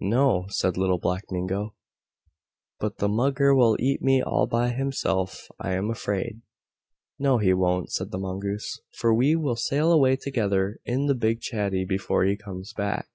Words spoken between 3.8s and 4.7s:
me all by